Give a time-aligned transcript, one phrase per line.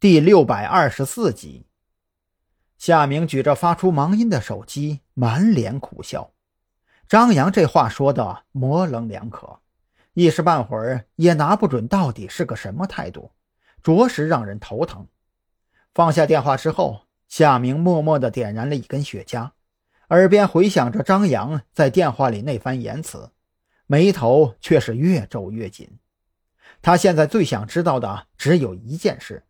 [0.00, 1.66] 第六百二十四集，
[2.78, 6.32] 夏明举着发出忙音的手机，满脸苦笑。
[7.06, 9.60] 张扬这话说的模棱两可，
[10.14, 13.32] 一时半会儿也拿不准到底是个什么态度，
[13.82, 15.06] 着实让人头疼。
[15.92, 19.50] 放下电话之后，夏明默默的点燃了一根雪茄，
[20.08, 23.32] 耳边回响着张扬在电话里那番言辞，
[23.86, 25.98] 眉头却是越皱越紧。
[26.80, 29.44] 他现在最想知道的只有一件事。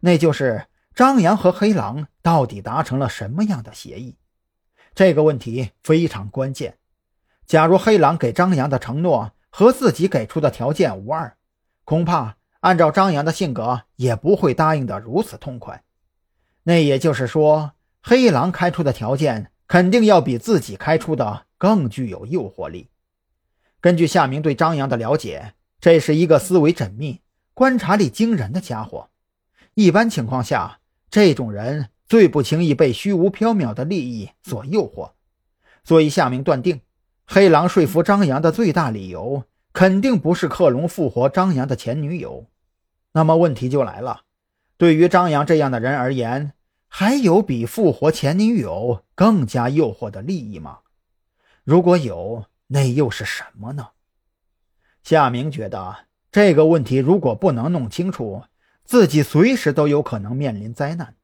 [0.00, 4.16] 那就是张扬和黑狼到底达成了什么样的协议？
[4.94, 6.78] 这个问题非常关键。
[7.46, 11.36] 假如黑狼给张扬的承诺和自己给出的条件无二，
[11.84, 15.84] 恐怕按照张扬的性格也不会答应的如此痛快。
[16.64, 17.72] 那也就是说，
[18.02, 22.90] 黑狼开出的条件肯定要比自己开出的更具有诱惑力。
[23.80, 27.20] 根据夏明对张扬的了解，这是一个思维缜密、
[27.54, 29.08] 观察力惊人的家伙。
[29.80, 35.12] 一般情况下，这种人最不轻易被虚无缥缈的利益所诱惑，
[35.84, 36.80] 所以夏明断定，
[37.24, 42.46] 黑狼说服张扬的最大理由肯定不是克隆复活张扬的前女友。
[43.12, 44.22] 那么问题就来了，
[44.76, 46.54] 对于张扬这样的人而言，
[46.88, 50.80] 还有比复活前女友更加诱惑的利益吗？
[51.62, 53.90] 如果有，那又是什么呢？
[55.04, 55.98] 夏明觉得
[56.32, 58.42] 这个问题如果不能弄清楚，
[58.88, 61.14] 自己随时都有可能面临灾难，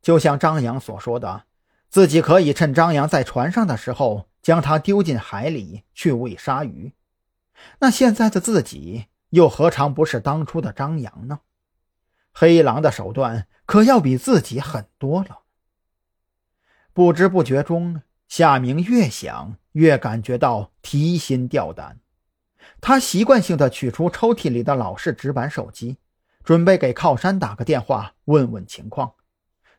[0.00, 1.46] 就像张扬所说的，
[1.88, 6.92] 自己可以趁张扬在船上的时候将他丢进海里去喂鲨鱼。
[7.80, 11.40] 那现在的自己又何尝不是当初的张扬呢？
[12.32, 15.40] 黑狼的手段可要比自己狠多了。
[16.92, 21.98] 不知不觉中，夏明越想越感觉到提心吊胆，
[22.80, 25.98] 他习惯性的取出抽屉里的老式直板手机。
[26.44, 29.14] 准备给靠山打个电话问问情况，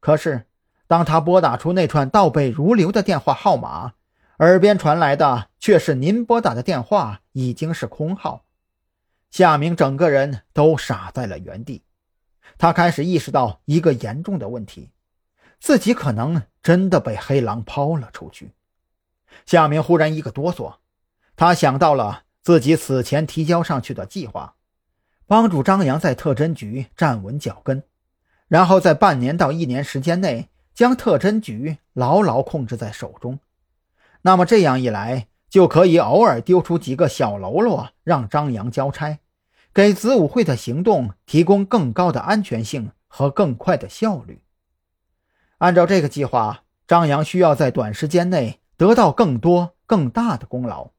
[0.00, 0.46] 可是
[0.86, 3.94] 当他拨打出那串倒背如流的电话号码，
[4.38, 8.44] 耳边传来的却是您拨打的电话已经是空号。
[9.30, 11.84] 夏明整个人都傻在了原地，
[12.56, 14.92] 他开始意识到一个严重的问题：
[15.60, 18.52] 自己可能真的被黑狼抛了出去。
[19.44, 20.76] 夏明忽然一个哆嗦，
[21.34, 24.55] 他想到了自己此前提交上去的计划。
[25.28, 27.82] 帮助张扬在特侦局站稳脚跟，
[28.46, 33.40] 然后在半年到一年时间内将特侦局牢牢控制在手中。
[34.22, 39.18] 那么这样一来，就可以偶尔丢出几个小喽啰让张扬交差，
[39.74, 44.42] 给子午会的行动提供更高的安全性和更快的效率。
[45.58, 50.90] 按照这个计划，张扬需要在短时间内得到更多更大的功劳，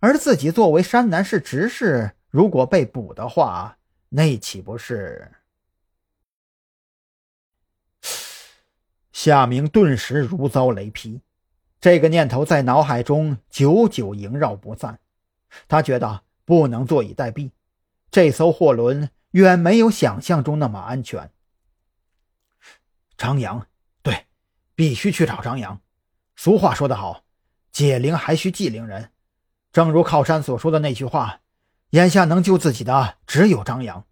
[0.00, 2.12] 而自己作为山南市执事。
[2.36, 3.78] 如果被捕的话，
[4.10, 5.32] 那岂不是？
[9.10, 11.22] 夏明顿时如遭雷劈，
[11.80, 15.00] 这个念头在脑海中久久萦绕不散。
[15.66, 17.52] 他觉得不能坐以待毙，
[18.10, 21.30] 这艘货轮远没有想象中那么安全。
[23.16, 23.66] 张扬，
[24.02, 24.26] 对，
[24.74, 25.80] 必须去找张扬。
[26.34, 27.24] 俗话说得好，
[27.72, 29.10] 解铃还需系铃人。
[29.72, 31.40] 正如靠山所说的那句话。
[31.96, 34.04] 眼下能救自己的只有张扬，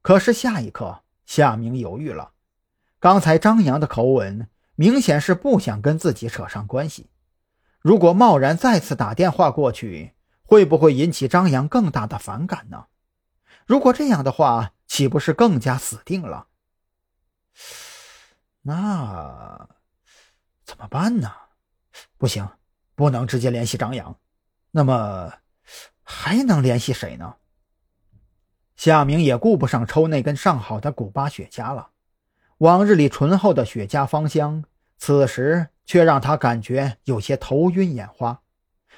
[0.00, 2.32] 可是下一刻，夏明犹豫了。
[2.98, 7.10] 刚才张扬的口吻明显是不想跟自己扯上关系。
[7.80, 12.86] 如果贸然再次打电话过去，会不会引起张扬更大的反感呢？
[13.66, 16.46] 如果这样的话，岂不是更加死定了？
[18.62, 19.68] 那
[20.64, 21.30] 怎么办呢？
[22.16, 22.48] 不行，
[22.94, 24.18] 不能直接联系张扬。
[24.70, 25.41] 那么。
[26.02, 27.36] 还能联系谁呢？
[28.76, 31.90] 夏明也顾不上抽那根上好的古巴雪茄了，
[32.58, 34.64] 往日里醇厚的雪茄芳香，
[34.98, 38.40] 此时却让他感觉有些头晕眼花。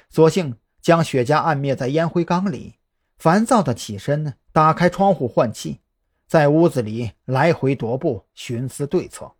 [0.09, 2.75] 索性将雪茄按灭在烟灰缸里，
[3.17, 5.81] 烦躁的起身，打开窗户换气，
[6.25, 9.31] 在屋子里来回踱步，寻思对策。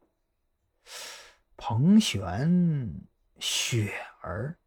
[1.58, 3.02] 彭璇、
[3.40, 3.92] 雪
[4.22, 4.58] 儿，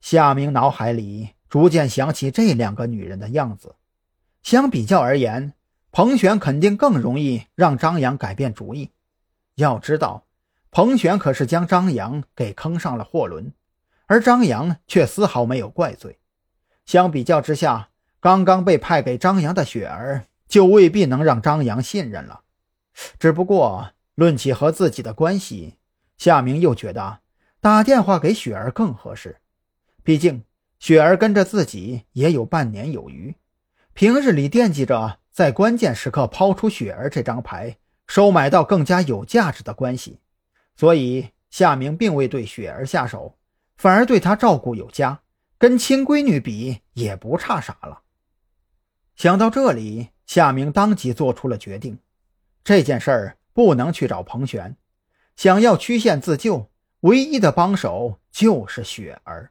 [0.00, 1.30] 夏明脑海里。
[1.48, 3.74] 逐渐想起这两个女人的样子，
[4.42, 5.54] 相比较而言，
[5.90, 8.90] 彭璇肯定更容易让张扬改变主意。
[9.54, 10.26] 要知道，
[10.70, 13.52] 彭璇可是将张扬给坑上了货轮，
[14.06, 16.18] 而张扬却丝毫没有怪罪。
[16.84, 17.88] 相比较之下，
[18.20, 22.42] 刚刚被派给张扬的雪儿就未必能让张扬信任了。
[23.18, 25.76] 只不过，论起和自己的关系，
[26.16, 27.20] 夏明又觉得
[27.60, 29.40] 打电话给雪儿更合适，
[30.02, 30.44] 毕竟。
[30.78, 33.34] 雪儿跟着自己也有半年有余，
[33.94, 40.20] 平日里惦记着在关键时刻抛出雪儿这张牌，收买到更加有价值的关系，
[40.76, 43.36] 所以夏明并未对雪儿下手，
[43.76, 45.20] 反而对她照顾有加，
[45.58, 48.02] 跟亲闺女比也不差啥了。
[49.16, 51.98] 想到这里，夏明当即做出了决定：
[52.62, 54.76] 这件事儿不能去找彭璇，
[55.34, 56.70] 想要曲线自救，
[57.00, 59.50] 唯一的帮手就是雪儿。